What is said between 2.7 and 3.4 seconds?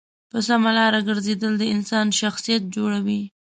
جوړوي.